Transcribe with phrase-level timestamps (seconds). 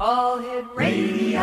[0.00, 1.40] All Hit Radio.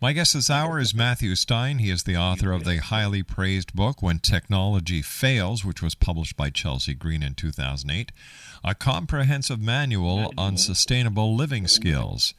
[0.00, 1.78] My guest this hour is Matthew Stein.
[1.78, 6.36] He is the author of the highly praised book When Technology Fails, which was published
[6.36, 8.10] by Chelsea Green in 2008,
[8.64, 12.32] a comprehensive manual on sustainable living skills.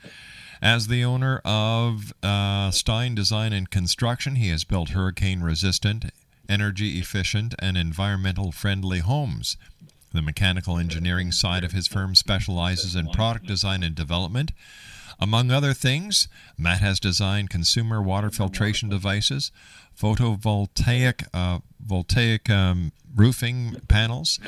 [0.61, 6.05] As the owner of uh, Stein Design and Construction, he has built hurricane resistant,
[6.49, 9.57] energy efficient, and environmental friendly homes.
[10.13, 14.53] The mechanical engineering side of his firm specializes in product design and development.
[15.19, 19.51] Among other things, Matt has designed consumer water filtration devices,
[19.97, 24.39] photovoltaic uh, voltaic um, roofing panels,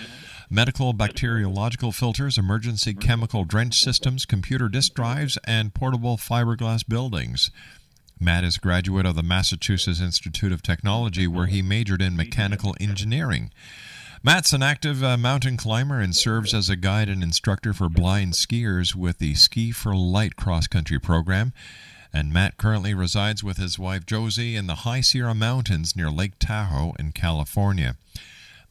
[0.50, 7.52] medical bacteriological filters, emergency chemical drench systems, computer disk drives, and portable fiberglass buildings.
[8.20, 12.76] Matt is a graduate of the Massachusetts Institute of Technology, where he majored in mechanical
[12.80, 13.52] engineering.
[14.24, 18.34] Matt's an active uh, mountain climber and serves as a guide and instructor for blind
[18.34, 21.54] skiers with the Ski for Light cross country program.
[22.12, 26.40] And Matt currently resides with his wife Josie in the High Sierra Mountains near Lake
[26.40, 27.96] Tahoe in California.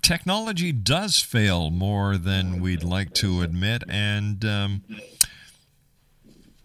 [0.00, 3.82] technology does fail more than we'd like to admit.
[3.88, 4.84] And um,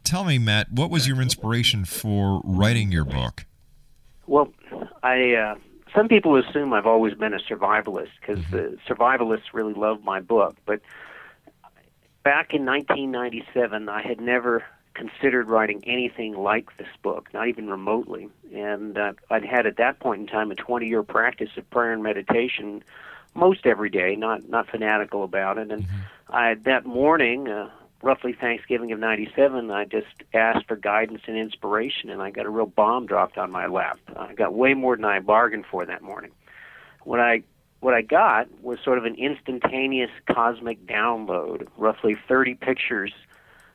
[0.03, 3.45] tell me, Matt, what was your inspiration for writing your book?
[4.27, 4.53] Well,
[5.01, 5.55] I uh,
[5.95, 10.55] some people assume I've always been a survivalist because the survivalists really love my book.
[10.65, 10.81] But
[12.23, 14.63] back in 1997, I had never
[14.93, 18.29] considered writing anything like this book, not even remotely.
[18.53, 22.03] And uh, I'd had at that point in time a 20-year practice of prayer and
[22.03, 22.83] meditation
[23.33, 25.69] most every day, not not fanatical about it.
[25.71, 25.85] And
[26.29, 27.69] I that morning, uh,
[28.01, 32.49] roughly Thanksgiving of '97, I just asked for guidance and inspiration, and I got a
[32.49, 33.99] real bomb dropped on my lap.
[34.15, 36.31] I got way more than I bargained for that morning.
[37.03, 37.43] What I
[37.79, 43.13] what I got was sort of an instantaneous cosmic download, roughly 30 pictures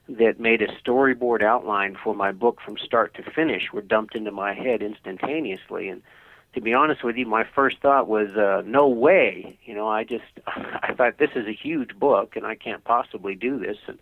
[0.09, 4.33] that made a storyboard outline for my book from start to finish were dumped into
[4.33, 6.03] my head instantaneously and
[6.55, 9.59] to be honest with you, my first thought was, uh, no way.
[9.65, 13.35] You know, I just, I thought this is a huge book and I can't possibly
[13.35, 13.77] do this.
[13.87, 13.99] And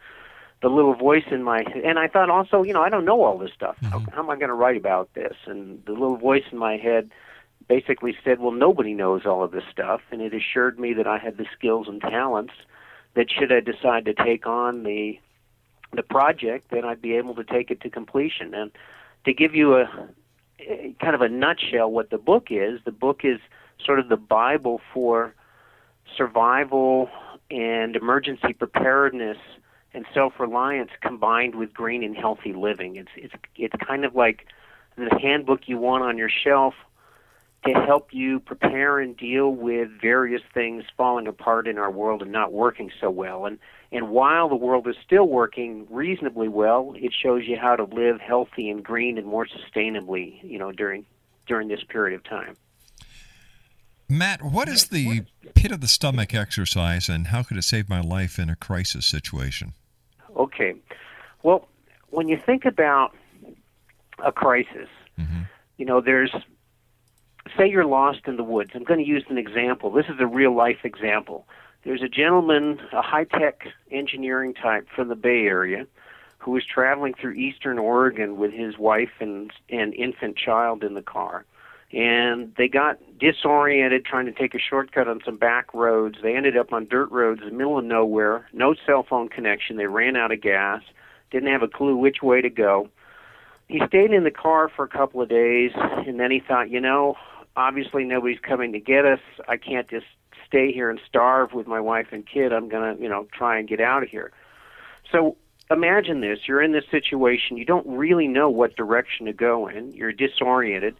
[0.62, 3.38] the little voice in my, and I thought also, you know, I don't know all
[3.38, 3.76] this stuff.
[3.82, 5.36] How, how am I going to write about this?
[5.46, 7.10] And the little voice in my head
[7.68, 10.00] basically said, well, nobody knows all of this stuff.
[10.10, 12.54] And it assured me that I had the skills and talents
[13.14, 15.18] that should I decide to take on the,
[15.92, 18.54] the project, then I'd be able to take it to completion.
[18.54, 18.70] And
[19.24, 20.08] to give you a,
[20.60, 22.80] Uh, kind of a nutshell what the book is.
[22.84, 23.38] The book is
[23.84, 25.34] sort of the Bible for
[26.16, 27.08] survival
[27.50, 29.38] and emergency preparedness
[29.94, 32.96] and self-reliance combined with green and healthy living.
[32.96, 34.46] It's it's it's kind of like
[34.96, 36.74] the handbook you want on your shelf
[37.66, 42.30] to help you prepare and deal with various things falling apart in our world and
[42.30, 43.46] not working so well.
[43.46, 43.58] And
[43.90, 48.20] and while the world is still working reasonably well, it shows you how to live
[48.20, 51.06] healthy and green and more sustainably, you know, during
[51.46, 52.56] during this period of time.
[54.10, 55.22] Matt, what is the
[55.54, 59.06] pit of the stomach exercise and how could it save my life in a crisis
[59.06, 59.74] situation?
[60.36, 60.74] Okay.
[61.42, 61.68] Well,
[62.10, 63.14] when you think about
[64.24, 64.88] a crisis,
[65.18, 65.42] Mm-hmm.
[65.78, 66.32] you know, there's
[67.56, 68.70] say you're lost in the woods.
[68.74, 69.90] I'm going to use an example.
[69.90, 71.48] This is a real life example.
[71.84, 75.86] There's a gentleman, a high tech engineering type from the Bay Area,
[76.38, 81.02] who was traveling through eastern Oregon with his wife and and infant child in the
[81.02, 81.44] car.
[81.90, 86.18] And they got disoriented trying to take a shortcut on some back roads.
[86.22, 89.78] They ended up on dirt roads in the middle of nowhere, no cell phone connection.
[89.78, 90.82] They ran out of gas,
[91.30, 92.90] didn't have a clue which way to go
[93.68, 96.80] he stayed in the car for a couple of days and then he thought you
[96.80, 97.14] know
[97.56, 100.06] obviously nobody's coming to get us i can't just
[100.48, 103.58] stay here and starve with my wife and kid i'm going to you know try
[103.58, 104.32] and get out of here
[105.12, 105.36] so
[105.70, 109.92] imagine this you're in this situation you don't really know what direction to go in
[109.92, 110.94] you're disoriented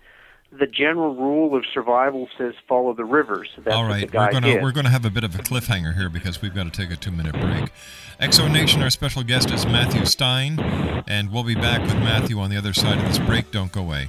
[0.50, 4.62] the general rule of survival says follow the rivers that's All guy we're gonna did.
[4.62, 6.96] we're gonna have a bit of a cliffhanger here because we've got to take a
[6.96, 7.70] two minute break.
[8.18, 10.58] X Zone Nation, our special guest is Matthew Stein,
[11.06, 13.50] and we'll be back with Matthew on the other side of this break.
[13.50, 14.08] Don't go away.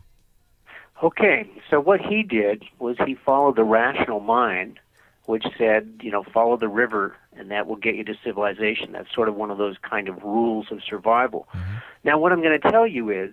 [1.03, 4.79] Okay, so what he did was he followed the rational mind,
[5.31, 8.93] which said, you know, follow the river and that will get you to civilization.
[8.93, 11.49] That's sort of one of those kind of rules of survival.
[11.55, 11.77] Mm-hmm.
[12.05, 13.33] Now, what I'm going to tell you is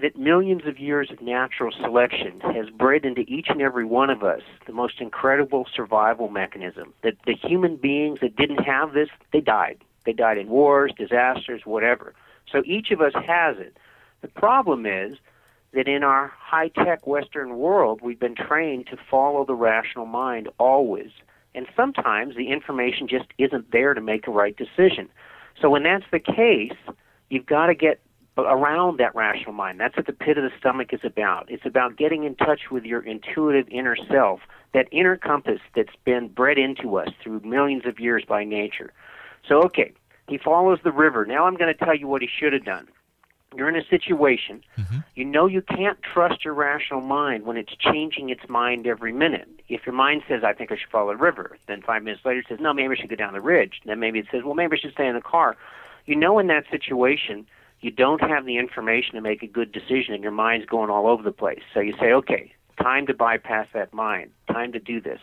[0.00, 4.22] that millions of years of natural selection has bred into each and every one of
[4.22, 6.92] us the most incredible survival mechanism.
[7.02, 9.78] That the human beings that didn't have this, they died.
[10.04, 12.14] They died in wars, disasters, whatever.
[12.52, 13.76] So each of us has it.
[14.20, 15.16] The problem is
[15.72, 20.48] that in our high tech Western world, we've been trained to follow the rational mind
[20.58, 21.10] always.
[21.54, 25.08] And sometimes the information just isn't there to make a right decision.
[25.60, 26.76] So when that's the case,
[27.30, 28.00] you've got to get
[28.36, 29.80] around that rational mind.
[29.80, 31.50] That's what the pit of the stomach is about.
[31.50, 34.40] It's about getting in touch with your intuitive inner self,
[34.74, 38.92] that inner compass that's been bred into us through millions of years by nature.
[39.48, 39.92] So, okay,
[40.28, 41.26] he follows the river.
[41.26, 42.86] Now I'm going to tell you what he should have done.
[43.56, 44.98] You're in a situation, mm-hmm.
[45.14, 49.48] you know you can't trust your rational mind when it's changing its mind every minute.
[49.68, 52.40] If your mind says, I think I should follow the river, then five minutes later
[52.40, 53.80] it says, no, maybe I should go down the ridge.
[53.86, 55.56] Then maybe it says, well, maybe I should stay in the car.
[56.04, 57.46] You know in that situation,
[57.80, 61.06] you don't have the information to make a good decision and your mind's going all
[61.06, 61.62] over the place.
[61.72, 65.20] So you say, okay, time to bypass that mind, time to do this.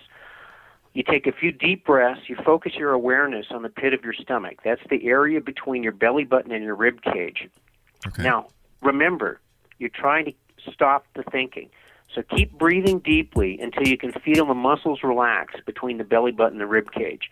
[0.94, 4.14] You take a few deep breaths, you focus your awareness on the pit of your
[4.14, 4.60] stomach.
[4.64, 7.50] That's the area between your belly button and your rib cage.
[8.08, 8.24] Okay.
[8.24, 8.48] Now,
[8.82, 9.40] remember,
[9.80, 10.34] you're trying to
[10.72, 11.70] stop the thinking.
[12.14, 16.54] So keep breathing deeply until you can feel the muscles relax between the belly button
[16.54, 17.30] and the rib cage.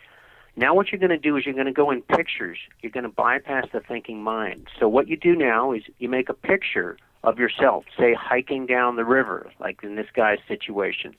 [0.55, 2.57] Now, what you're going to do is you're going to go in pictures.
[2.81, 4.67] You're going to bypass the thinking mind.
[4.79, 8.95] So, what you do now is you make a picture of yourself, say hiking down
[8.95, 11.15] the river, like in this guy's situation.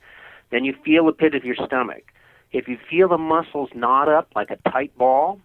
[0.51, 2.13] Then you feel the pit of your stomach.
[2.51, 5.41] If you feel the muscles knot up like a tight ball,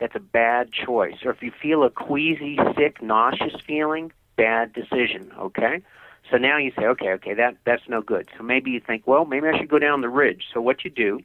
[0.00, 1.16] that's a bad choice.
[1.24, 5.82] Or if you feel a queasy, sick, nauseous feeling, bad decision, okay?
[6.30, 8.28] So now you say, okay, okay, that that's no good.
[8.36, 10.44] So maybe you think, well, maybe I should go down the ridge.
[10.52, 11.20] So what you do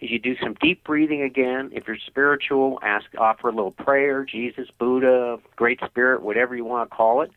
[0.00, 1.70] is you do some deep breathing again.
[1.72, 6.88] If you're spiritual, ask offer a little prayer, Jesus, Buddha, Great Spirit, whatever you want
[6.88, 7.30] to call it.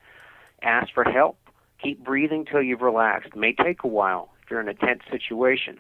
[0.61, 1.37] Ask for help.
[1.81, 3.31] Keep breathing till you've relaxed.
[3.33, 5.79] It may take a while if you're in a tense situation.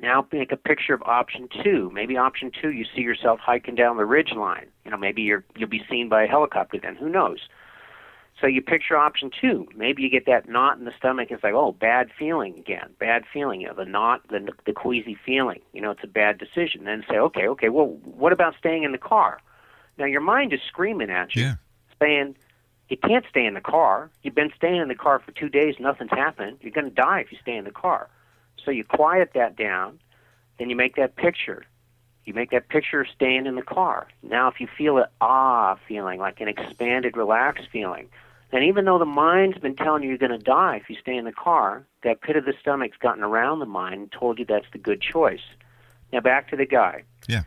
[0.00, 1.90] Now make a picture of option two.
[1.92, 4.66] Maybe option two, you see yourself hiking down the ridge line.
[4.84, 6.96] You know, maybe you're you'll be seen by a helicopter then.
[6.96, 7.48] Who knows?
[8.40, 9.66] So you picture option two.
[9.74, 11.28] Maybe you get that knot in the stomach.
[11.32, 12.90] It's like, oh, bad feeling again.
[13.00, 13.60] Bad feeling.
[13.60, 15.60] You know, the knot, the the queasy feeling.
[15.72, 16.84] You know, it's a bad decision.
[16.84, 17.68] Then say, okay, okay.
[17.68, 19.40] Well, what about staying in the car?
[19.98, 21.54] Now your mind is screaming at you, Yeah.
[22.00, 22.36] saying,
[22.88, 24.10] you can't stay in the car.
[24.22, 25.74] You've been staying in the car for two days.
[25.80, 26.58] Nothing's happened.
[26.60, 28.08] You're going to die if you stay in the car.
[28.68, 29.98] So you quiet that down.
[30.58, 31.64] Then you make that picture.
[32.26, 34.08] You make that picture of staying in the car.
[34.22, 38.10] Now, if you feel an ah feeling, like an expanded, relaxed feeling,
[38.52, 41.16] then even though the mind's been telling you you're going to die if you stay
[41.16, 44.44] in the car, that pit of the stomach's gotten around the mind and told you
[44.44, 45.40] that's the good choice.
[46.12, 47.04] Now, back to the guy.
[47.26, 47.44] Yeah.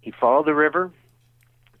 [0.00, 0.90] He followed the river.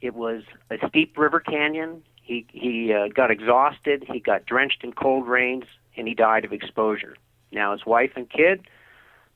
[0.00, 2.04] It was a steep river canyon.
[2.22, 4.04] He he uh, got exhausted.
[4.06, 5.64] He got drenched in cold rains,
[5.96, 7.16] and he died of exposure.
[7.52, 8.66] Now his wife and kid,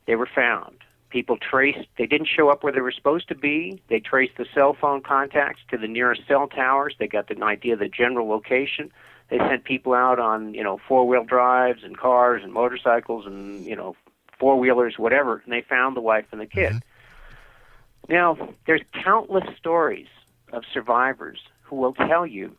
[0.06, 0.78] they were found.
[1.10, 1.88] People traced.
[1.98, 3.82] They didn't show up where they were supposed to be.
[3.88, 6.94] They traced the cell phone contacts to the nearest cell towers.
[6.98, 8.90] They got an idea of the general location.
[9.28, 13.64] They sent people out on you know four wheel drives and cars and motorcycles and
[13.64, 13.96] you know
[14.38, 16.72] four wheelers, whatever, and they found the wife and the kid.
[16.72, 18.12] Mm-hmm.
[18.12, 20.08] Now, there's countless stories
[20.52, 22.56] of survivors who will tell you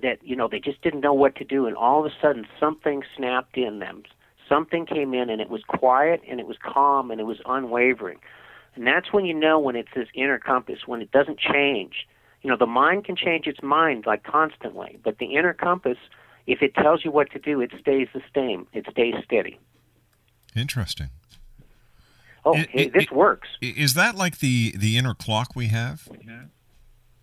[0.00, 2.46] that you know they just didn't know what to do, and all of a sudden
[2.58, 4.04] something snapped in them.
[4.50, 8.18] Something came in, and it was quiet, and it was calm, and it was unwavering.
[8.74, 12.06] And that's when you know when it's this inner compass, when it doesn't change.
[12.42, 15.98] You know, the mind can change its mind like constantly, but the inner compass,
[16.46, 18.66] if it tells you what to do, it stays the same.
[18.72, 19.58] It stays steady.
[20.56, 21.10] Interesting.
[22.44, 23.48] Oh, It- hey, it- this it- works.
[23.60, 26.08] Is that like the the inner clock we have?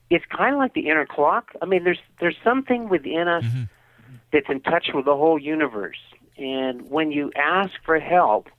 [0.10, 1.51] it's kind of like the inner clock.
[1.62, 3.63] I mean, there's there's something within us mm-hmm.
[4.31, 5.98] that's in touch with the whole universe.
[6.38, 8.50] And when you ask for help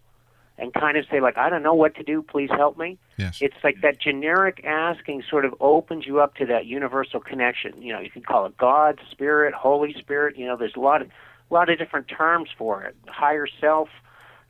[0.58, 2.98] and kind of say like, I don't know what to do, please help me.
[3.16, 3.38] Yes.
[3.40, 7.80] It's like that generic asking sort of opens you up to that universal connection.
[7.80, 10.36] You know, you can call it God, Spirit, Holy Spirit.
[10.36, 11.08] You know, there's a lot of
[11.50, 12.96] a lot of different terms for it.
[13.06, 13.88] Higher self.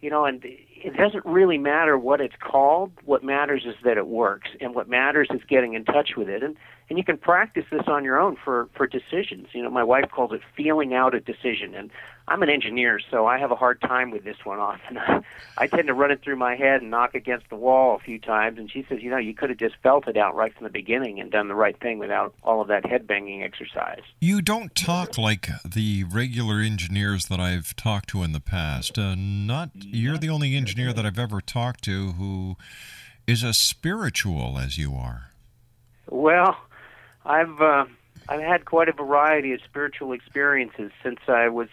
[0.01, 2.93] You know, and it doesn't really matter what it's called.
[3.05, 6.45] What matters is that it works, and what matters is getting in touch with it.
[6.45, 6.57] And
[6.89, 9.49] and you can practice this on your own for for decisions.
[9.53, 11.91] You know, my wife calls it feeling out a decision, and
[12.29, 14.99] I'm an engineer, so I have a hard time with this one often.
[15.59, 18.19] I tend to run it through my head and knock against the wall a few
[18.19, 20.65] times, and she says, you know, you could have just felt it out right from
[20.65, 24.03] the beginning and done the right thing without all of that head banging exercise.
[24.21, 28.99] You don't talk like the regular engineers that I've talked to in the past.
[28.99, 32.57] Uh, not you're the only engineer that I've ever talked to who
[33.27, 35.31] is as spiritual as you are?
[36.11, 36.57] Well,
[37.25, 37.85] I've uh,
[38.29, 41.69] I've had quite a variety of spiritual experiences since I was.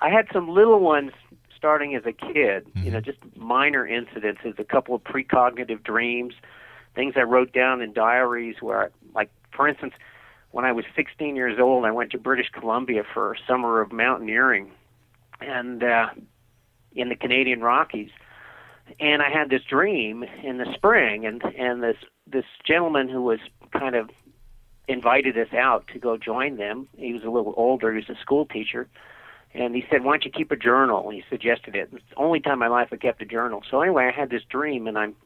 [0.00, 1.12] I had some little ones
[1.56, 2.66] starting as a kid.
[2.76, 6.34] You know, just minor incidences, a couple of precognitive dreams,
[6.94, 8.56] things I wrote down in diaries.
[8.60, 9.94] Where, like, for instance,
[10.50, 13.92] when I was 16 years old, I went to British Columbia for a summer of
[13.92, 14.70] mountaineering,
[15.40, 16.08] and uh,
[16.94, 18.10] in the Canadian Rockies.
[19.00, 23.40] And I had this dream in the spring, and and this this gentleman who was
[23.72, 24.10] kind of
[24.88, 26.88] invited us out to go join them.
[26.96, 27.92] He was a little older.
[27.92, 28.88] He was a school teacher,
[29.56, 31.88] and he said, "Why don't you keep a journal?" And He suggested it.
[31.92, 33.62] It's the only time in my life I kept a journal.
[33.70, 35.16] So anyway, I had this dream, and I'm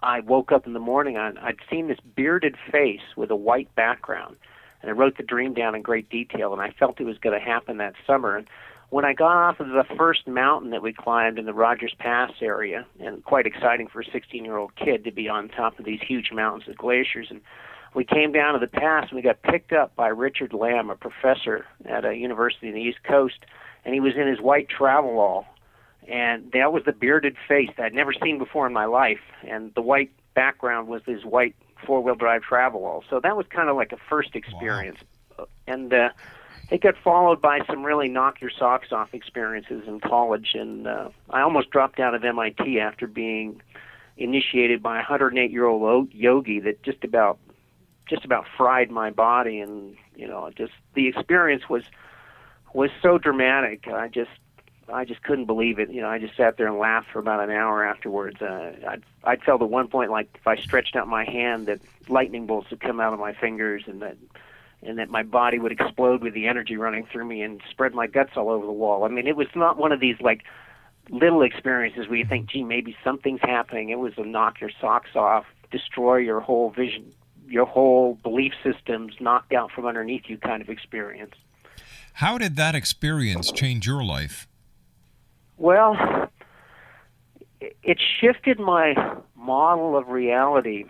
[0.00, 1.16] I woke up in the morning.
[1.16, 4.36] and I'd seen this bearded face with a white background,
[4.80, 6.52] and I wrote the dream down in great detail.
[6.52, 8.36] And I felt it was going to happen that summer.
[8.36, 8.46] And
[8.90, 12.32] when I got off of the first mountain that we climbed in the Rogers Pass
[12.40, 16.30] area, and quite exciting for a 16-year-old kid to be on top of these huge
[16.32, 17.40] mountains of glaciers, and
[17.94, 20.96] we came down to the pass and we got picked up by Richard Lamb, a
[20.96, 23.38] professor at a university in the East Coast,
[23.84, 25.44] and he was in his white travelall,
[26.08, 29.74] and that was the bearded face that I'd never seen before in my life, and
[29.74, 33.02] the white background was his white four-wheel drive travelall.
[33.10, 34.98] So that was kind of like a first experience,
[35.66, 36.10] and uh,
[36.70, 41.08] it got followed by some really knock your socks off experiences in college, and uh,
[41.30, 43.60] I almost dropped out of MIT after being
[44.16, 47.38] initiated by a 108 year old yogi that just about
[48.06, 51.84] just about fried my body and you know just the experience was
[52.74, 53.86] was so dramatic.
[53.88, 54.30] I just
[54.92, 55.90] i just couldn't believe it.
[55.90, 58.40] You know i just sat there and laughed for about an hour afterwards.
[58.40, 61.80] Uh, i'd i'd felt at one point like if i stretched out my hand that
[62.08, 64.16] lightning bolts would come out of my fingers and that
[64.82, 68.08] and that my body would explode with the energy running through me and spread my
[68.08, 69.04] guts all over the wall.
[69.04, 70.42] I mean it was not one of these like
[71.10, 73.90] little experiences where you think gee maybe something's happening.
[73.90, 77.12] It was a knock your socks off destroy your whole vision
[77.52, 81.34] your whole belief systems knocked out from underneath you kind of experience.
[82.14, 84.48] How did that experience change your life?
[85.58, 86.30] Well,
[87.60, 88.94] it shifted my
[89.36, 90.86] model of reality.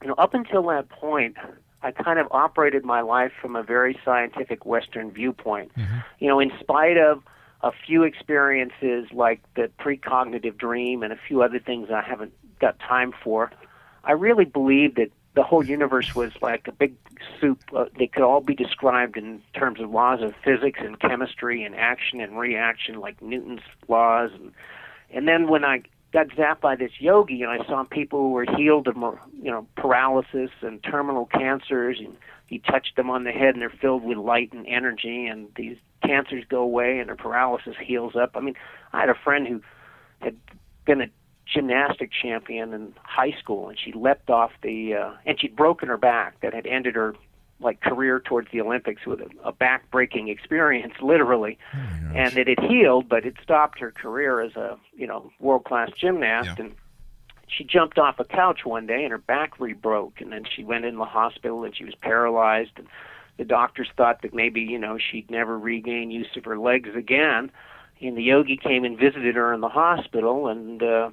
[0.00, 1.36] You know, up until that point,
[1.82, 5.70] I kind of operated my life from a very scientific Western viewpoint.
[5.76, 5.98] Mm-hmm.
[6.18, 7.22] You know, in spite of
[7.62, 12.78] a few experiences like the precognitive dream and a few other things I haven't got
[12.78, 13.50] time for,
[14.02, 16.94] I really believe that the whole universe was like a big
[17.40, 17.60] soup.
[17.74, 21.74] Uh, they could all be described in terms of laws of physics and chemistry and
[21.74, 24.30] action and reaction, like Newton's laws.
[24.34, 24.52] And
[25.10, 28.46] and then when I got zapped by this yogi, and I saw people who were
[28.56, 32.16] healed of you know paralysis and terminal cancers, and
[32.46, 35.76] he touched them on the head, and they're filled with light and energy, and these
[36.04, 38.32] cancers go away, and their paralysis heals up.
[38.36, 38.54] I mean,
[38.92, 39.60] I had a friend who
[40.20, 40.36] had
[40.84, 41.08] been a
[41.52, 45.96] gymnastic champion in high school, and she leapt off the uh, and she'd broken her
[45.96, 47.14] back that had ended her
[47.60, 51.78] like career towards the Olympics with a, a back breaking experience, literally, Oh
[52.14, 55.90] and it had healed, but it stopped her career as a you know world class
[55.98, 56.64] gymnast Yeah.
[56.64, 56.74] and.
[57.46, 60.86] She jumped off a couch one day and her back re-broke, and then she went
[60.86, 62.70] in the hospital and she was paralyzed.
[62.76, 62.88] And
[63.36, 67.52] the doctors thought that maybe you know she'd never regain use of her legs again.
[68.00, 71.10] And the yogi came and visited her in the hospital, and uh,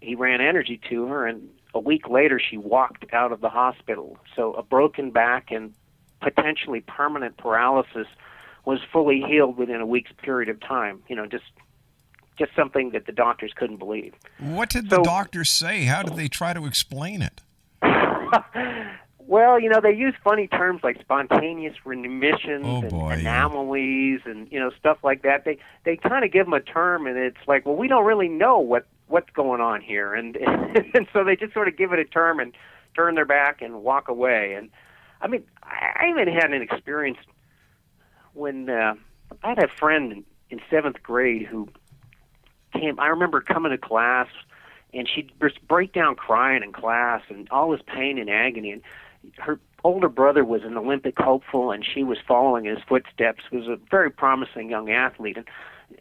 [0.00, 4.16] he ran energy to her, and a week later she walked out of the hospital.
[4.36, 5.74] So a broken back and
[6.20, 8.06] potentially permanent paralysis
[8.64, 11.02] was fully healed within a week's period of time.
[11.08, 11.44] You know, just
[12.38, 14.14] just something that the doctors couldn't believe.
[14.38, 15.84] What did So- the doctors say?
[15.84, 17.40] How did they try to explain it?
[19.20, 23.18] Well, you know, they use funny terms like spontaneous remissions Oh, and boy, yeah.
[23.18, 25.44] anomalies and you know stuff like that.
[25.44, 28.28] They they kind of give them a term, and it's like, well, we don't really
[28.28, 30.36] know what what's going on here, and
[30.94, 32.52] and so they just sort of give it a term and
[32.94, 34.54] turn their back and walk away.
[34.54, 34.70] And
[35.20, 37.18] I mean, I even had an experience
[38.34, 38.94] when uh,
[39.42, 41.68] I had a friend in, in seventh grade who
[42.72, 42.98] came.
[43.00, 44.28] I remember coming to class,
[44.92, 48.72] and she'd just break down crying in class, and all this pain and agony.
[48.72, 48.82] And
[49.38, 53.44] her older brother was an Olympic hopeful, and she was following his footsteps.
[53.52, 55.46] Was a very promising young athlete, and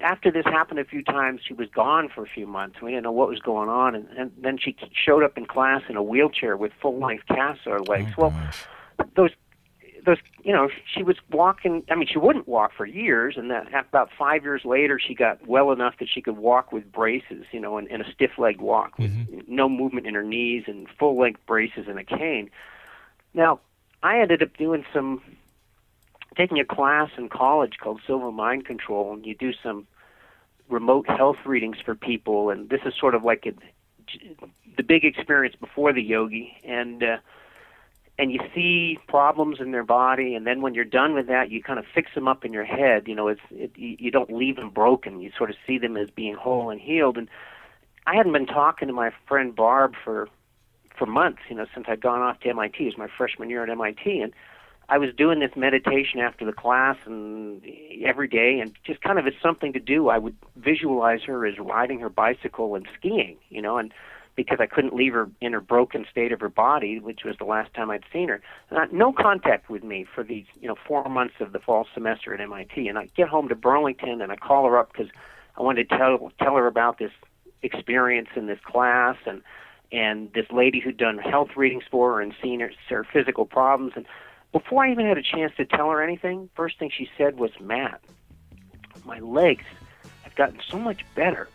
[0.01, 2.81] after this happened a few times, she was gone for a few months.
[2.81, 5.81] We didn't know what was going on, and, and then she showed up in class
[5.89, 8.11] in a wheelchair with full-length casts on her legs.
[8.17, 8.65] Oh, well, gosh.
[9.15, 9.31] those
[10.05, 13.67] those you know she was walking i mean she wouldn't walk for years and then
[13.73, 17.59] about five years later she got well enough that she could walk with braces you
[17.59, 19.39] know and, in a stiff legged walk with mm-hmm.
[19.53, 22.49] no movement in her knees and full length braces and a cane
[23.33, 23.59] now
[24.01, 25.21] i ended up doing some
[26.37, 29.87] taking a class in college called Silva Mind Control and you do some
[30.69, 33.53] remote health readings for people and this is sort of like a
[34.77, 37.17] the big experience before the yogi, and uh,
[38.19, 41.61] and you see problems in their body, and then when you're done with that, you
[41.61, 43.07] kind of fix them up in your head.
[43.07, 45.21] You know, it's it, you don't leave them broken.
[45.21, 47.17] You sort of see them as being whole and healed.
[47.17, 47.27] And
[48.05, 50.29] I hadn't been talking to my friend Barb for
[50.97, 51.41] for months.
[51.49, 52.75] You know, since I'd gone off to MIT.
[52.79, 54.33] It was my freshman year at MIT, and
[54.89, 57.61] I was doing this meditation after the class and
[58.05, 60.07] every day, and just kind of as something to do.
[60.07, 63.93] I would visualize her as riding her bicycle and skiing, you know, and
[64.37, 67.43] because I couldn't leave her in her broken state of her body, which was the
[67.43, 68.39] last time I'd seen her.
[68.71, 72.33] I, no contact with me for these, you know, four months of the fall semester
[72.33, 72.87] at MIT.
[72.87, 75.09] And I get home to Burlington and I call her up because
[75.57, 77.11] I wanted to tell tell her about this
[77.63, 79.41] experience in this class and
[79.91, 83.93] and this lady who'd done health readings for her and seen her, her physical problems
[83.95, 84.05] and
[84.57, 87.51] before I even had a chance to tell her anything, first thing she said was,
[87.59, 88.01] Matt,
[89.05, 89.65] my legs
[90.23, 91.47] have gotten so much better.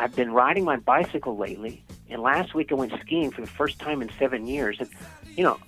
[0.00, 3.78] I've been riding my bicycle lately, and last week I went skiing for the first
[3.78, 4.78] time in seven years.
[4.80, 4.88] And,
[5.36, 5.58] you know,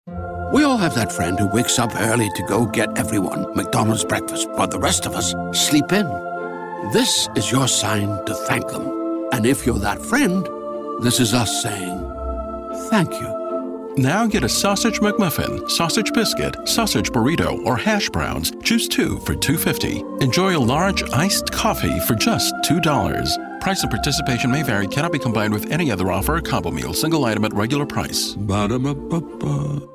[0.07, 0.51] hand.
[0.51, 4.49] We all have that friend who wakes up early to go get everyone McDonald's breakfast,
[4.53, 6.07] while the rest of us sleep in.
[6.91, 9.29] This is your sign to thank them.
[9.31, 10.43] And if you're that friend,
[11.03, 11.99] this is us saying
[12.89, 13.93] thank you.
[13.95, 18.51] Now get a sausage McMuffin, sausage biscuit, sausage burrito, or hash browns.
[18.63, 20.23] Choose two for $2.50.
[20.23, 23.61] Enjoy a large iced coffee for just $2.
[23.61, 26.95] Price and participation may vary, cannot be combined with any other offer or combo meal,
[26.95, 28.33] single item at regular price.
[28.33, 29.87] Ba-da-ba-ba-ba.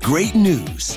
[0.00, 0.96] Great news!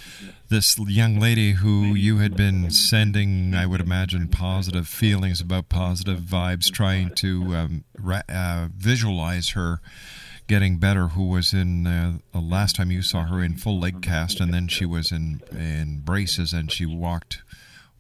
[0.50, 6.20] this young lady who you had been sending, I would imagine, positive feelings about positive
[6.20, 9.80] vibes, trying to um, ra- uh, visualize her
[10.48, 14.02] getting better who was in uh, the last time you saw her in full leg
[14.02, 17.44] cast and then she was in in braces and she walked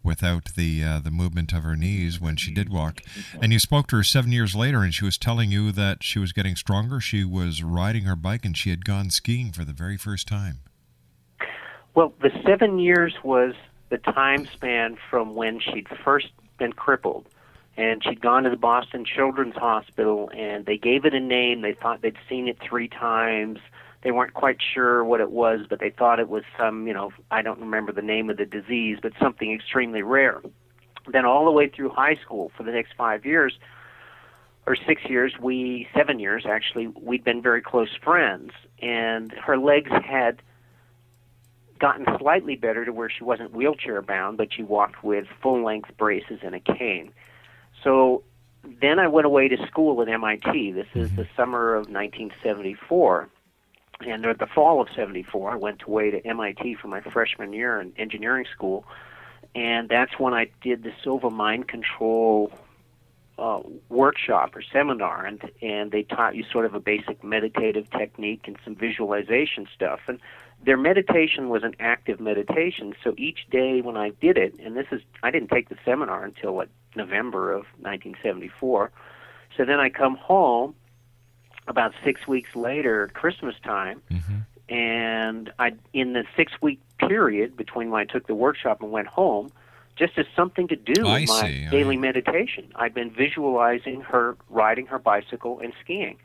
[0.04, 3.02] without the uh, the movement of her knees when she did walk.
[3.42, 6.20] And you spoke to her seven years later, and she was telling you that she
[6.20, 7.00] was getting stronger.
[7.00, 10.60] She was riding her bike, and she had gone skiing for the very first time.
[11.94, 13.54] Well, the seven years was
[13.90, 17.26] the time span from when she'd first been crippled.
[17.76, 21.62] And she'd gone to the Boston Children's Hospital, and they gave it a name.
[21.62, 23.60] They thought they'd seen it three times.
[24.04, 27.12] They weren't quite sure what it was, but they thought it was some, you know,
[27.32, 30.42] I don't remember the name of the disease, but something extremely rare.
[31.12, 33.58] Then, all the way through high school for the next five years,
[34.68, 39.90] or six years, we seven years actually, we'd been very close friends, and her legs
[39.90, 40.42] had
[41.80, 45.96] gotten slightly better to where she wasn't wheelchair bound, but she walked with full length
[45.98, 47.12] braces and a cane.
[47.84, 48.24] So
[48.82, 50.72] then I went away to school at MIT.
[50.72, 51.22] This is mm-hmm.
[51.22, 53.30] the summer of 1974.
[54.06, 57.82] And at the fall of 74, I went away to MIT for my freshman year
[57.82, 58.86] in engineering school.
[59.56, 62.52] And that's when I did the Silva Mind Control
[63.40, 65.26] uh, workshop or seminar.
[65.26, 70.02] And, and they taught you sort of a basic meditative technique and some visualization stuff.
[70.08, 70.20] And
[70.64, 72.94] their meditation was an active meditation.
[73.04, 76.24] So each day when I did it, and this is, I didn't take the seminar
[76.24, 78.92] until what, November of 1974.
[79.56, 80.76] So then I come home
[81.67, 84.73] about six weeks later, Christmas time, mm-hmm.
[84.73, 89.08] and I in the six week period between when I took the workshop and went
[89.08, 89.51] home,
[89.95, 91.67] just as something to do I with my see.
[91.69, 96.17] daily meditation, I've been visualizing her riding her bicycle and skiing.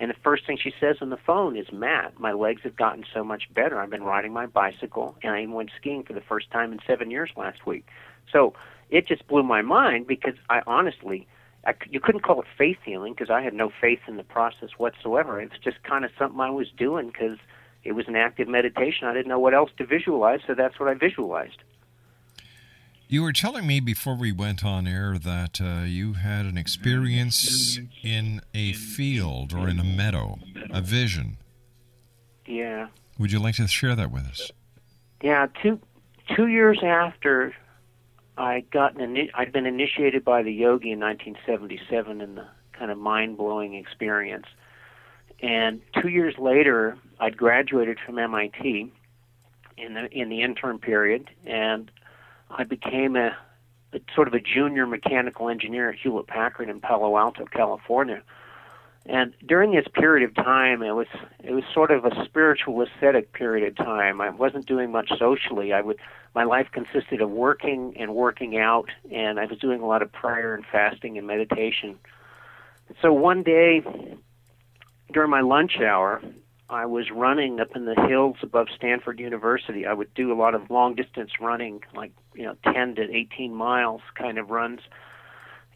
[0.00, 3.04] And the first thing she says on the phone is, Matt, my legs have gotten
[3.12, 3.80] so much better.
[3.80, 6.78] I've been riding my bicycle, and I even went skiing for the first time in
[6.86, 7.84] seven years last week.
[8.32, 8.54] So
[8.90, 11.26] it just blew my mind because I honestly,
[11.68, 14.70] I, you couldn't call it faith healing because I had no faith in the process
[14.78, 15.38] whatsoever.
[15.38, 17.36] It was just kind of something I was doing because
[17.84, 19.06] it was an active meditation.
[19.06, 21.58] I didn't know what else to visualize, so that's what I visualized.
[23.06, 27.78] You were telling me before we went on air that uh, you had an experience
[28.02, 30.38] in a field or in a meadow,
[30.70, 31.36] a vision.
[32.46, 32.88] Yeah.
[33.18, 34.50] Would you like to share that with us?
[35.22, 35.80] Yeah, two
[36.34, 37.54] two years after
[38.38, 42.90] I got an ini- I'd been initiated by the yogi in 1977 in the kind
[42.90, 44.46] of mind blowing experience,
[45.42, 48.92] and two years later I'd graduated from MIT
[49.76, 51.90] in the in the intern period, and
[52.50, 53.36] I became a,
[53.92, 58.22] a sort of a junior mechanical engineer at Hewlett Packard in Palo Alto, California.
[59.08, 61.06] And during this period of time, it was
[61.42, 64.20] it was sort of a spiritual ascetic period of time.
[64.20, 65.72] I wasn't doing much socially.
[65.72, 65.96] I would
[66.34, 70.12] my life consisted of working and working out, and I was doing a lot of
[70.12, 71.98] prayer and fasting and meditation.
[73.00, 73.82] So one day,
[75.10, 76.20] during my lunch hour,
[76.68, 79.86] I was running up in the hills above Stanford University.
[79.86, 83.54] I would do a lot of long distance running, like you know, 10 to 18
[83.54, 84.80] miles kind of runs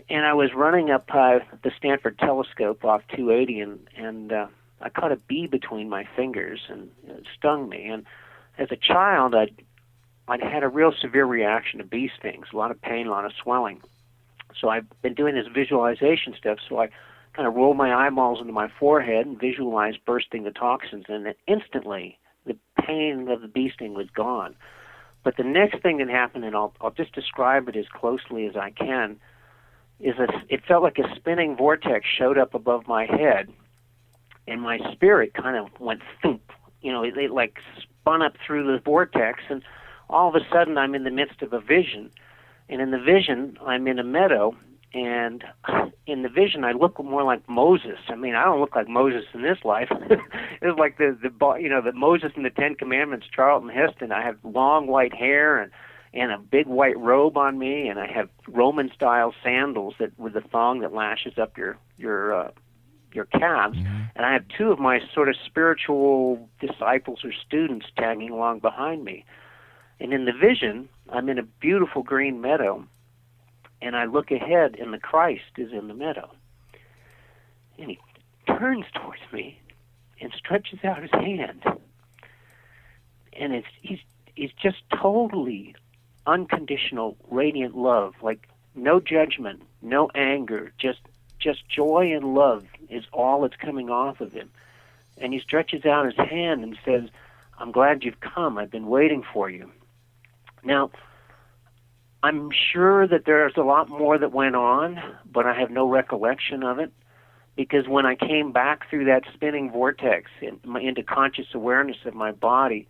[0.08, 4.46] and I was running up uh, the Stanford Telescope off 280, and and uh,
[4.80, 7.86] I caught a bee between my fingers, and it stung me.
[7.86, 8.04] And
[8.58, 9.54] as a child, I'd
[10.28, 13.24] I'd had a real severe reaction to bee stings, a lot of pain, a lot
[13.24, 13.80] of swelling.
[14.60, 16.58] So I've been doing this visualization stuff.
[16.68, 16.88] So I
[17.34, 22.18] kind of roll my eyeballs into my forehead and visualize bursting the toxins, and instantly
[22.46, 24.54] the pain of the bee sting was gone.
[25.24, 28.56] But the next thing that happened, and I'll I'll just describe it as closely as
[28.56, 29.18] I can
[30.02, 33.48] is a, it felt like a spinning vortex showed up above my head,
[34.48, 36.42] and my spirit kind of went thump.
[36.80, 39.62] You know, it, it like spun up through the vortex, and
[40.10, 42.10] all of a sudden I'm in the midst of a vision,
[42.68, 44.56] and in the vision I'm in a meadow,
[44.92, 45.44] and
[46.06, 47.98] in the vision I look more like Moses.
[48.08, 49.88] I mean, I don't look like Moses in this life.
[50.62, 54.10] it's like the the you know the Moses in the Ten Commandments, Charlton Heston.
[54.10, 55.70] I have long white hair and
[56.14, 60.36] and a big white robe on me, and I have Roman style sandals that with
[60.36, 62.50] a thong that lashes up your your uh,
[63.14, 63.78] your calves,
[64.16, 69.04] and I have two of my sort of spiritual disciples or students tagging along behind
[69.04, 69.24] me.
[70.00, 72.84] And in the vision, I'm in a beautiful green meadow,
[73.80, 76.30] and I look ahead, and the Christ is in the meadow,
[77.78, 77.98] and he
[78.46, 79.58] turns towards me
[80.20, 81.62] and stretches out his hand,
[83.32, 84.00] and it's he's
[84.34, 85.74] he's just totally
[86.26, 91.00] unconditional, radiant love, like no judgment, no anger, just
[91.38, 94.48] just joy and love is all that's coming off of him.
[95.18, 97.08] And he stretches out his hand and says,
[97.58, 98.58] I'm glad you've come.
[98.58, 99.70] I've been waiting for you.
[100.62, 100.92] Now,
[102.22, 106.62] I'm sure that there's a lot more that went on, but I have no recollection
[106.62, 106.92] of it
[107.56, 112.30] because when I came back through that spinning vortex in, into conscious awareness of my
[112.30, 112.86] body,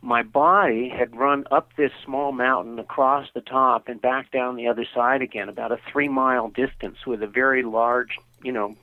[0.00, 4.68] my body had run up this small mountain across the top and back down the
[4.68, 8.76] other side again, about a three mile distance with a very large, you know,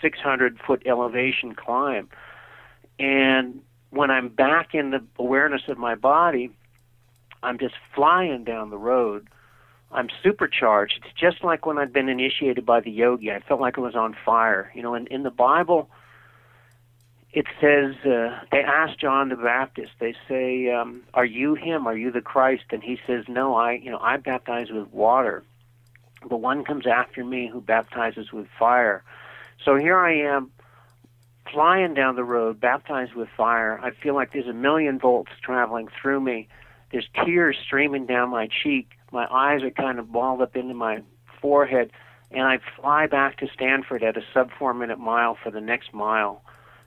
[0.00, 2.08] 600 foot elevation climb.
[2.98, 6.50] And when I'm back in the awareness of my body,
[7.42, 9.28] I'm just flying down the road.
[9.90, 11.00] I'm supercharged.
[11.04, 13.30] It's just like when I'd been initiated by the yogi.
[13.30, 14.70] I felt like I was on fire.
[14.74, 15.90] You know, and in the Bible,
[17.32, 19.92] it says uh, they ask John the Baptist.
[20.00, 21.86] They say, um, "Are you him?
[21.86, 25.44] Are you the Christ?" And he says, "No, I, you know, I baptize with water."
[26.26, 29.02] but one comes after me who baptizes with fire.
[29.64, 30.50] So here I am
[31.52, 33.80] flying down the road, baptized with fire.
[33.82, 36.48] I feel like there's a million volts traveling through me.
[36.90, 38.90] There's tears streaming down my cheek.
[39.12, 41.02] My eyes are kind of balled up into my
[41.40, 41.90] forehead,
[42.30, 45.94] and I fly back to Stanford at a sub four minute mile for the next
[45.94, 46.42] mile.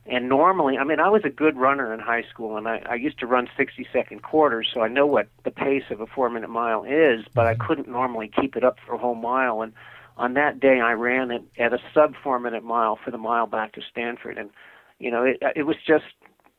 [0.06, 2.96] And normally, I mean, I was a good runner in high school, and I, I
[2.96, 6.30] used to run 60 second quarters, so I know what the pace of a four
[6.30, 9.62] minute mile is, but I couldn't normally keep it up for a whole mile.
[9.62, 9.74] And
[10.18, 13.46] on that day, I ran it at a sub four minute mile for the mile
[13.46, 14.40] back to Stanford.
[14.40, 14.50] And,
[14.98, 16.06] you know, it, it was just,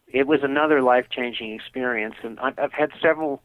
[0.07, 2.15] it was another life changing experience.
[2.23, 3.43] And I've, I've had several,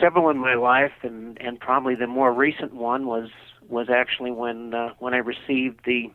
[0.00, 3.28] several in my life, and, and probably the more recent one was,
[3.68, 6.10] was actually when, uh, when I received the,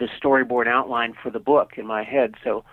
[0.00, 2.34] the storyboard outline for the book in my head.
[2.42, 2.64] So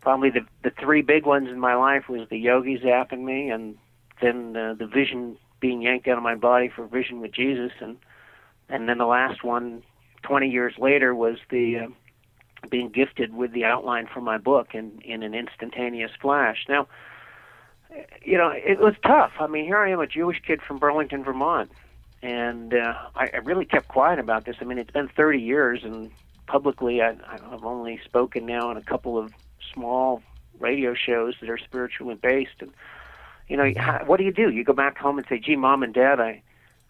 [0.00, 3.76] probably the the three big ones in my life was the yogi zapping me, and
[4.22, 7.98] then uh, the vision being yanked out of my body for vision with Jesus, and
[8.68, 9.82] and then the last one,
[10.22, 11.86] 20 years later, was the uh,
[12.70, 16.66] being gifted with the outline for my book in in an instantaneous flash.
[16.68, 16.88] Now,
[18.22, 19.32] you know, it was tough.
[19.40, 21.70] I mean, here I am, a Jewish kid from Burlington, Vermont,
[22.22, 24.56] and uh, I, I really kept quiet about this.
[24.60, 26.10] I mean, it's been 30 years, and
[26.50, 29.32] publicly, I, I've only spoken now in a couple of
[29.72, 30.20] small
[30.58, 32.60] radio shows that are spiritually based.
[32.60, 32.72] And
[33.48, 33.70] you know,
[34.06, 34.50] what do you do?
[34.50, 36.42] You go back home and say, "Gee, mom and dad, I."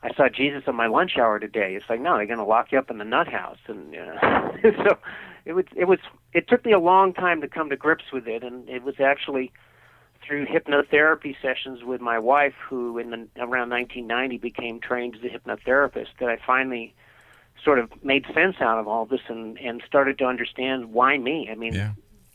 [0.02, 1.74] I saw Jesus on my lunch hour today.
[1.74, 4.50] It's like, no, they're going to lock you up in the nut house, and uh,
[4.62, 4.96] so
[5.44, 5.66] it was.
[5.76, 5.98] It was.
[6.32, 8.98] It took me a long time to come to grips with it, and it was
[8.98, 9.52] actually
[10.26, 15.28] through hypnotherapy sessions with my wife, who in the, around 1990 became trained as a
[15.28, 16.94] hypnotherapist, that I finally
[17.64, 21.48] sort of made sense out of all this and and started to understand why me.
[21.50, 21.92] I mean, Yeah.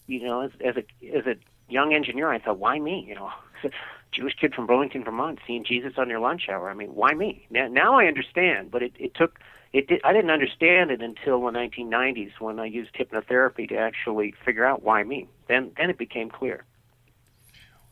[0.07, 1.35] you know, as, as a as a
[1.67, 3.05] young engineer, I thought, why me?
[3.07, 3.31] You know,
[4.11, 6.69] Jewish kid from Burlington, Vermont, seeing Jesus on your lunch hour.
[6.69, 7.45] I mean, why me?
[7.49, 9.39] Now, now I understand, but it, it took
[9.73, 9.87] it.
[9.87, 14.63] Did, I didn't understand it until the 1990s when I used hypnotherapy to actually figure
[14.65, 15.27] out why me.
[15.47, 16.63] Then then it became clear.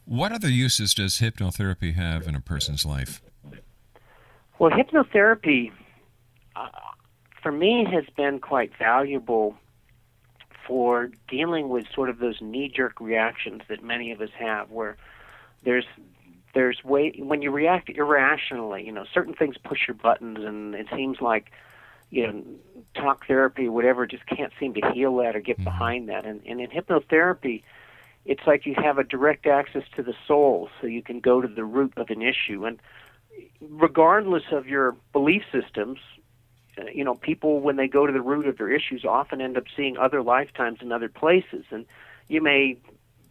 [0.06, 3.22] What other uses does hypnotherapy have in a person's life?
[4.60, 5.72] Well, hypnotherapy
[6.56, 6.68] uh,
[7.44, 9.56] for me has been quite valuable
[10.66, 14.96] for dealing with sort of those knee-jerk reactions that many of us have, where
[15.64, 15.86] there's
[16.54, 20.88] there's way when you react irrationally, you know, certain things push your buttons, and it
[20.96, 21.52] seems like
[22.10, 22.44] you know
[22.94, 25.66] talk therapy, or whatever, just can't seem to heal that or get mm-hmm.
[25.66, 26.26] behind that.
[26.26, 27.64] And, and in hypnotherapy,
[28.26, 31.48] it's like you have a direct access to the soul, so you can go to
[31.48, 32.66] the root of an issue.
[32.66, 32.80] And
[33.62, 36.00] regardless of your belief systems,
[36.78, 39.58] Uh, you know, people when they go to the root of their issues often end
[39.58, 41.66] up seeing other lifetimes in other places.
[41.70, 41.86] And
[42.28, 42.78] you may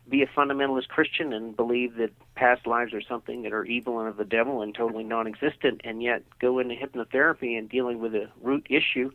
[0.08, 4.08] be a fundamentalist Christian and believe that past lives are something that are evil and
[4.08, 8.28] of the devil and totally non-existent, and yet go into hypnotherapy and dealing with a
[8.40, 9.10] root issue,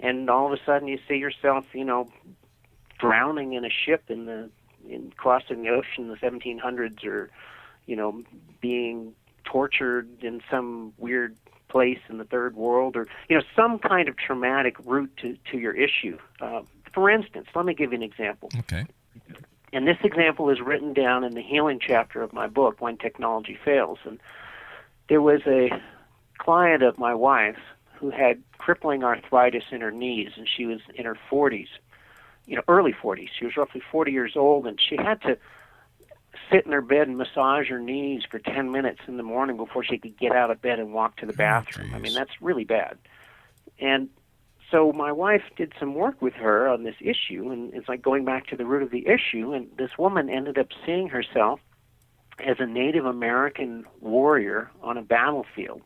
[0.00, 2.10] and all of a sudden you see yourself, you know,
[2.98, 4.50] drowning in a ship in the
[4.88, 7.30] in crossing the ocean in the 1700s, or
[7.86, 8.22] you know,
[8.60, 11.36] being tortured in some weird
[11.74, 15.58] place in the third world, or you know, some kind of traumatic root to to
[15.58, 16.16] your issue.
[16.40, 18.48] Uh, for instance, let me give you an example.
[18.60, 18.86] Okay.
[19.72, 23.58] And this example is written down in the healing chapter of my book, When Technology
[23.64, 23.98] Fails.
[24.04, 24.20] And
[25.08, 25.70] there was a
[26.38, 27.58] client of my wife's
[27.94, 31.66] who had crippling arthritis in her knees, and she was in her 40s,
[32.46, 33.30] you know, early 40s.
[33.36, 35.36] She was roughly 40 years old, and she had to
[36.50, 39.84] sit in her bed and massage her knees for 10 minutes in the morning before
[39.84, 41.94] she could get out of bed and walk to the oh, bathroom.
[41.94, 42.98] I mean, that's really bad.
[43.78, 44.08] And
[44.70, 48.24] so my wife did some work with her on this issue, and it's like going
[48.24, 49.52] back to the root of the issue.
[49.52, 51.60] And this woman ended up seeing herself
[52.44, 55.82] as a Native American warrior on a battlefield.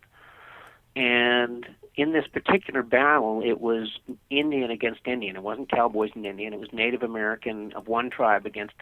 [0.97, 1.67] And
[1.97, 3.99] in this particular battle, it was
[4.31, 5.37] Indian against Indian.
[5.37, 6.53] It wasn't cowboys and Indian.
[6.53, 8.75] It was Native American of one tribe against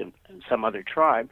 [0.49, 1.31] some other tribe.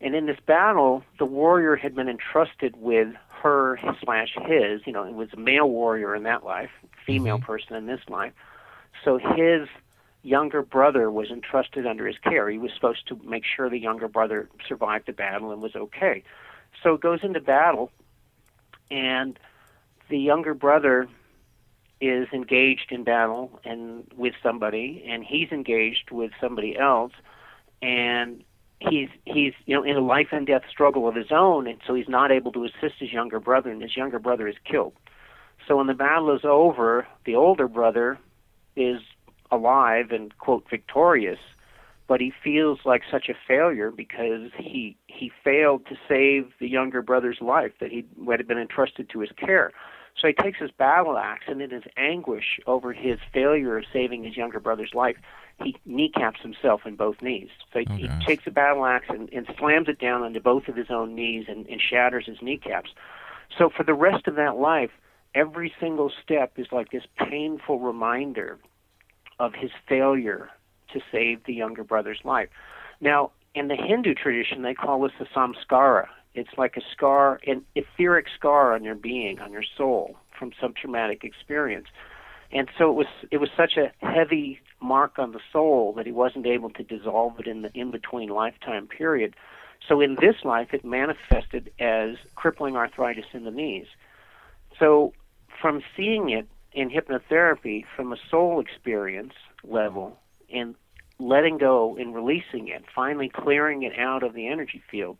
[0.00, 3.08] And in this battle, the warrior had been entrusted with
[3.42, 4.86] her slash his.
[4.86, 6.70] You know, it was a male warrior in that life,
[7.04, 7.46] female mm-hmm.
[7.46, 8.32] person in this life.
[9.04, 9.68] So his
[10.22, 12.48] younger brother was entrusted under his care.
[12.48, 16.22] He was supposed to make sure the younger brother survived the battle and was okay.
[16.82, 17.90] So it goes into battle,
[18.90, 19.38] and
[20.08, 21.08] the younger brother
[22.00, 27.12] is engaged in battle and with somebody, and he's engaged with somebody else,
[27.82, 28.44] and
[28.80, 31.94] he's he's you know in a life and death struggle of his own, and so
[31.94, 34.92] he's not able to assist his younger brother, and his younger brother is killed.
[35.66, 38.18] So when the battle is over, the older brother
[38.76, 39.00] is
[39.50, 41.38] alive and quote victorious,
[42.06, 47.02] but he feels like such a failure because he he failed to save the younger
[47.02, 49.72] brother's life that he had been entrusted to his care.
[50.20, 54.24] So he takes his battle axe and in his anguish over his failure of saving
[54.24, 55.16] his younger brother's life,
[55.62, 57.48] he kneecaps himself in both knees.
[57.72, 60.68] So he, Oh, he takes a battle axe and, and slams it down onto both
[60.68, 62.90] of his own knees and, and shatters his kneecaps.
[63.56, 64.90] So for the rest of that life,
[65.34, 68.58] every single step is like this painful reminder
[69.38, 70.50] of his failure
[70.92, 72.48] to save the younger brother's life.
[73.00, 76.08] Now, in the Hindu tradition, they call this the samskara.
[76.34, 80.72] It's like a scar, an etheric scar on your being, on your soul, from some
[80.72, 81.88] traumatic experience.
[82.50, 86.12] And so it was it was such a heavy mark on the soul that he
[86.12, 89.34] wasn't able to dissolve it in the in between lifetime period.
[89.86, 93.86] So in this life, it manifested as crippling arthritis in the knees.
[94.78, 95.12] So
[95.60, 100.18] from seeing it in hypnotherapy from a soul experience level
[100.52, 100.74] and
[101.18, 105.18] letting go and releasing it, finally clearing it out of the energy field,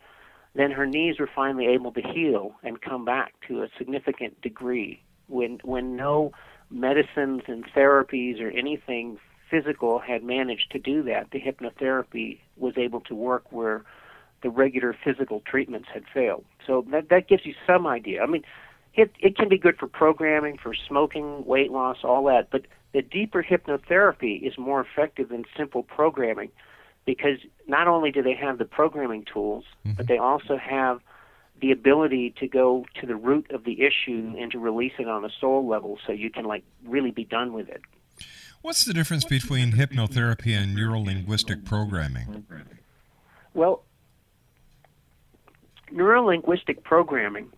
[0.58, 5.00] then her knees were finally able to heal and come back to a significant degree.
[5.28, 6.32] When when no
[6.68, 13.00] medicines and therapies or anything physical had managed to do that the hypnotherapy was able
[13.00, 13.84] to work where
[14.42, 16.44] the regular physical treatments had failed.
[16.66, 18.20] So that that gives you some idea.
[18.20, 18.42] I mean
[18.94, 23.02] it it can be good for programming for smoking weight loss all that but the
[23.02, 26.50] deeper hypnotherapy is more effective than simple programming
[27.08, 30.02] because not only do they have the programming tools, but mm-hmm.
[30.08, 31.00] they also have
[31.58, 35.24] the ability to go to the root of the issue and to release it on
[35.24, 37.80] a soul level so you can like really be done with it.
[38.60, 42.44] What's the difference between hypnotherapy and neurolinguistic programming?
[43.54, 43.84] Well,
[45.90, 47.50] neurolinguistic programming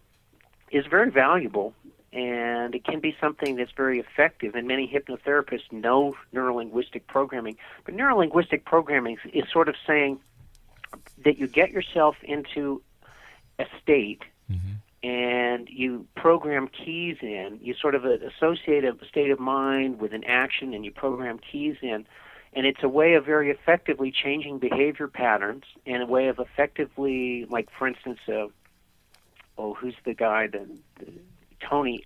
[0.71, 1.75] is very valuable
[2.13, 7.95] and it can be something that's very effective and many hypnotherapists know neurolinguistic programming but
[7.95, 10.19] neurolinguistic programming is sort of saying
[11.25, 12.83] that you get yourself into
[13.61, 14.23] a state
[15.03, 20.25] and you program keys in you sort of associate a state of mind with an
[20.25, 22.05] action and you program keys in
[22.53, 27.47] and it's a way of very effectively changing behavior patterns and a way of effectively
[27.49, 28.47] like for instance uh,
[29.57, 30.67] oh who's the guy that
[31.61, 32.05] Tony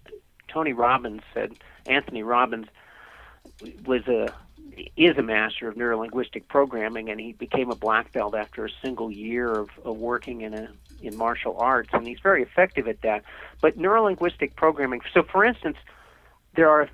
[0.49, 1.55] Tony Robbins said
[1.87, 2.67] Anthony Robbins
[3.85, 4.33] was a
[4.97, 9.11] is a master of neurolinguistic programming and he became a black belt after a single
[9.11, 10.69] year of, of working in a
[11.03, 13.25] in martial arts and he's very effective at that.
[13.61, 15.77] But neurolinguistic programming so for instance
[16.55, 16.89] there are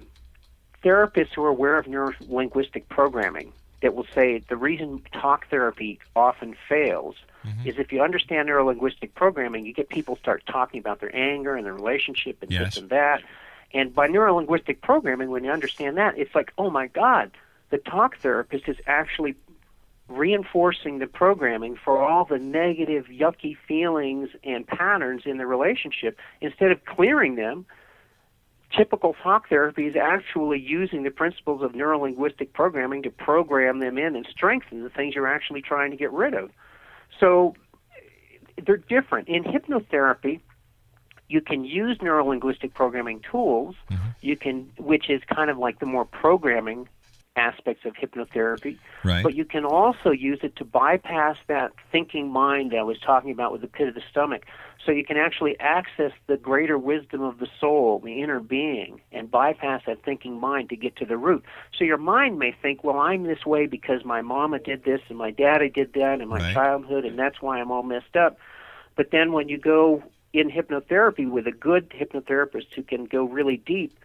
[0.82, 3.52] therapists who are aware of neurolinguistic programming
[3.82, 7.68] that will say the reason talk therapy often fails Mm-hmm.
[7.68, 11.64] is if you understand neurolinguistic programming, you get people start talking about their anger and
[11.64, 12.74] their relationship and Yes.
[12.74, 13.22] this and that.
[13.72, 17.30] And by neurolinguistic programming, when you understand that, it's like, oh my God,
[17.70, 19.36] the talk therapist is actually
[20.08, 26.72] reinforcing the programming for all the negative, yucky feelings and patterns in the relationship instead
[26.72, 27.64] of clearing them
[28.76, 34.16] typical talk therapy is actually using the principles of neurolinguistic programming to program them in
[34.16, 36.50] and strengthen the things you're actually trying to get rid of.
[37.20, 37.54] So
[38.66, 39.28] they're different.
[39.28, 40.40] In hypnotherapy,
[41.28, 44.08] you can use neurolinguistic programming tools, mm-hmm.
[44.20, 46.88] you can which is kind of like the more programming
[47.36, 48.78] aspects of hypnotherapy.
[49.04, 49.22] Right.
[49.22, 53.30] But you can also use it to bypass that thinking mind that I was talking
[53.30, 54.44] about with the pit of the stomach.
[54.84, 59.30] So you can actually access the greater wisdom of the soul, the inner being, and
[59.30, 61.44] bypass that thinking mind to get to the root.
[61.78, 65.18] So your mind may think, well, I'm this way because my mama did this and
[65.18, 66.54] my daddy did that in my Right.
[66.54, 68.38] childhood, and that's why I'm all messed up.
[68.96, 70.02] But then when you go
[70.32, 73.98] in hypnotherapy with a good hypnotherapist who can go really deep,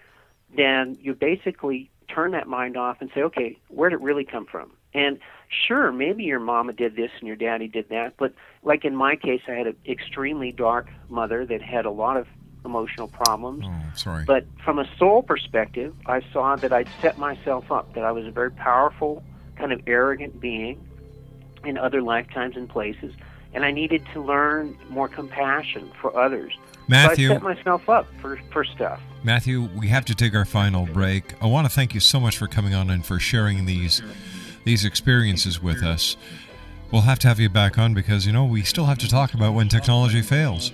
[0.55, 4.45] then you basically turn that mind off and say, okay, where did it really come
[4.45, 4.71] from?
[4.93, 8.33] And sure, maybe your mama did this and your daddy did that, but
[8.63, 12.27] like in my case, I had an extremely dark mother that had a lot of
[12.63, 13.65] emotional problems.
[13.67, 14.23] Oh, sorry.
[14.25, 18.25] But from a soul perspective, I saw that I'd set myself up, that I was
[18.25, 19.23] a very powerful,
[19.55, 20.83] kind of arrogant being
[21.63, 23.13] in other lifetimes and places,
[23.53, 26.53] and I needed to learn more compassion for others.
[26.87, 28.99] Matthew- So I set myself up for, for stuff.
[29.23, 31.33] Matthew, we have to take our final break.
[31.41, 34.01] I want to thank you so much for coming on and for sharing these
[34.65, 36.17] these experiences with us.
[36.91, 39.33] We'll have to have you back on because you know we still have to talk
[39.33, 40.71] about when technology fails.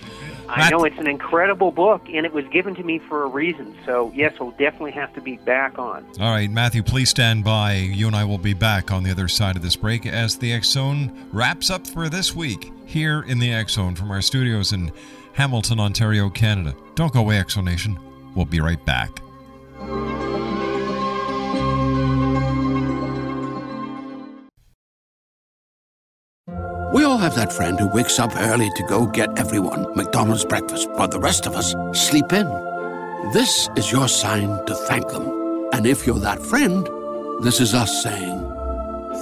[0.49, 3.73] I know it's an incredible book, and it was given to me for a reason.
[3.85, 6.05] So, yes, we'll definitely have to be back on.
[6.19, 7.75] All right, Matthew, please stand by.
[7.75, 10.51] You and I will be back on the other side of this break as the
[10.51, 14.73] X Zone wraps up for this week here in the X Zone from our studios
[14.73, 14.91] in
[15.33, 16.75] Hamilton, Ontario, Canada.
[16.95, 17.97] Don't go away, X Zone Nation.
[18.35, 19.21] We'll be right back.
[26.93, 30.89] We all have that friend who wakes up early to go get everyone McDonald's breakfast,
[30.91, 32.47] while the rest of us sleep in.
[33.31, 35.69] This is your sign to thank them.
[35.71, 36.85] And if you're that friend,
[37.43, 38.39] this is us saying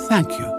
[0.07, 0.59] thank you.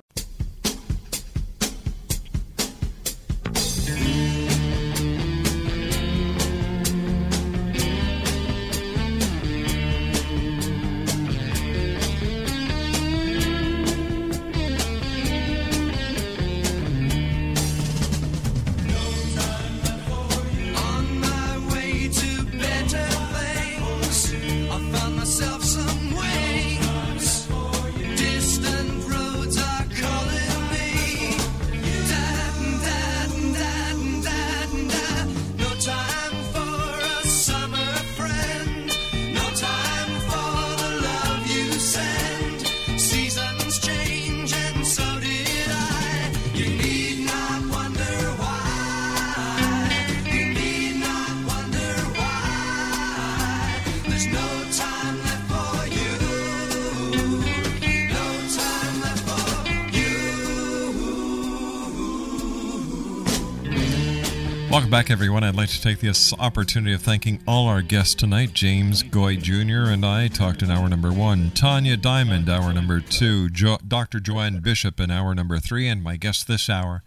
[64.81, 65.43] Welcome back, everyone.
[65.43, 68.55] I'd like to take this opportunity of thanking all our guests tonight.
[68.55, 69.91] James Goy Jr.
[69.91, 71.51] and I talked in hour number one.
[71.51, 73.51] Tanya Diamond, hour number two.
[73.51, 74.19] Jo- Dr.
[74.19, 75.87] Joanne Bishop in hour number three.
[75.87, 77.03] And my guest this hour,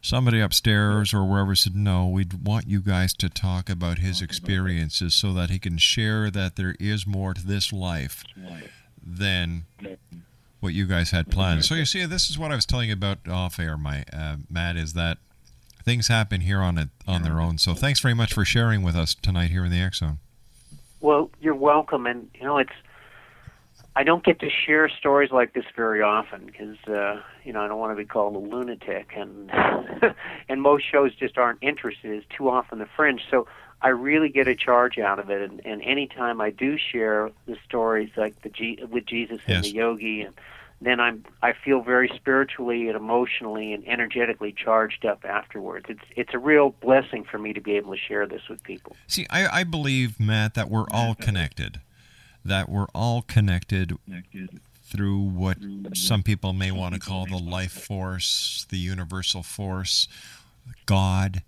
[0.00, 5.14] somebody upstairs or wherever said, No, we'd want you guys to talk about his experiences
[5.14, 8.24] so that he can share that there is more to this life
[9.04, 9.64] than
[10.60, 11.64] what you guys had planned.
[11.64, 14.36] So you see, this is what I was telling you about off air, my uh,
[14.48, 15.18] Matt, is that
[15.88, 17.56] things happen here on it on their own.
[17.56, 20.18] So thanks very much for sharing with us tonight here in the X Zone.
[21.00, 22.72] Well, you're welcome, and you know it's.
[23.96, 27.68] I don't get to share stories like this very often because uh, you know I
[27.68, 29.50] don't want to be called a lunatic, and
[30.48, 32.10] and most shows just aren't interested.
[32.12, 33.22] It's too often the fringe.
[33.30, 33.48] So
[33.80, 37.56] I really get a charge out of it, and, and anytime I do share the
[37.64, 39.64] stories like the G, with Jesus and Yes.
[39.64, 40.34] the yogi, and
[40.80, 45.86] then I'm I feel very spiritually and emotionally and energetically charged up afterwards.
[45.88, 48.94] It's it's a real blessing for me to be able to share this with people.
[49.06, 51.80] See, I, I believe, Matt, that we're all connected.
[52.44, 53.98] That we're all connected
[54.84, 55.58] through what
[55.94, 60.08] some people may want to call the life force, the universal force,
[60.86, 61.42] God.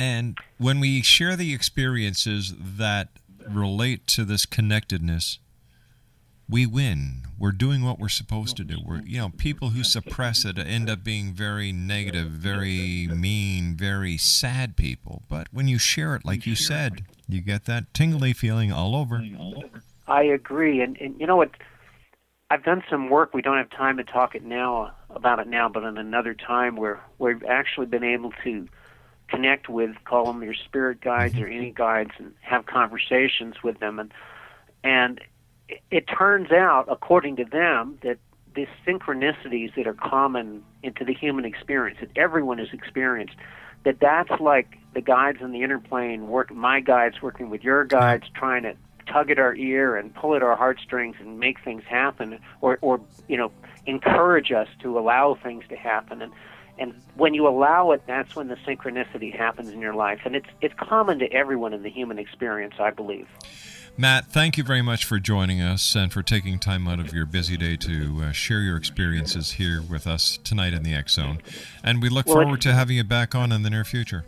[0.00, 3.08] And when we share the experiences that
[3.48, 5.38] relate to this connectedness,
[6.48, 7.22] we win.
[7.38, 8.78] We're doing what we're supposed to do.
[8.84, 14.16] We're, you know, people who suppress it end up being very negative, very mean, very
[14.16, 15.22] sad people.
[15.28, 19.22] But when you share it, like you said, you get that tingly feeling all over.
[20.08, 21.50] I agree, and and you know what?
[22.50, 23.34] I've done some work.
[23.34, 26.76] We don't have time to talk it now about it now, but in another time
[26.76, 28.66] where we've actually been able to
[29.28, 31.44] connect with, call them your spirit guides mm-hmm.
[31.44, 34.12] or any guides, and have conversations with them, and
[34.82, 35.20] and
[35.90, 38.18] it, turns out, according to them, that
[38.54, 43.34] these synchronicities that are common into the human experience that everyone has experienced,
[43.84, 46.52] that that's like the guides in the interplane work.
[46.52, 48.74] My guides working with your guides, trying to
[49.06, 53.00] tug at our ear and pull at our heartstrings and make things happen, or or
[53.28, 53.52] you know
[53.86, 56.22] encourage us to allow things to happen.
[56.22, 56.32] And
[56.78, 60.20] and when you allow it, that's when the synchronicity happens in your life.
[60.24, 63.28] And it's it's common to everyone in the human experience, I believe.
[64.00, 67.26] Matt, thank you very much for joining us and for taking time out of your
[67.26, 71.40] busy day to uh, share your experiences here with us tonight in the X Zone.
[71.82, 74.24] And we look Well, forward to having you back on in the near future.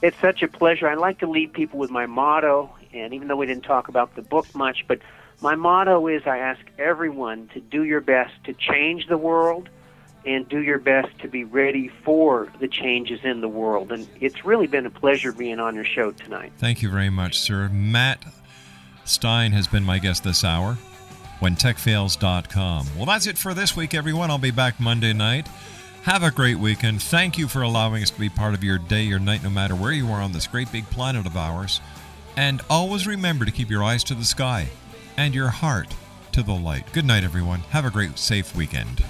[0.00, 0.86] It's such a pleasure.
[0.86, 4.14] I like to leave people with my motto, and even though we didn't talk about
[4.14, 5.00] the book much, but
[5.40, 9.70] my motto is I ask everyone to do your best to change the world
[10.24, 13.90] and do your best to be ready for the changes in the world.
[13.90, 16.52] And it's really been a pleasure being on your show tonight.
[16.58, 17.68] Thank you very much, sir.
[17.68, 18.24] Matt
[19.04, 20.76] Stein has been my guest this hour.
[21.40, 22.86] WhenTechFails.com.
[22.96, 24.30] Well, that's it for this week, everyone.
[24.30, 25.48] I'll be back Monday night.
[26.04, 27.02] Have a great weekend.
[27.02, 29.74] Thank you for allowing us to be part of your day, your night, no matter
[29.74, 31.80] where you are on this great big planet of ours.
[32.36, 34.68] And always remember to keep your eyes to the sky
[35.16, 35.94] and your heart
[36.32, 36.92] to the light.
[36.92, 37.60] Good night, everyone.
[37.70, 39.04] Have a great, safe weekend.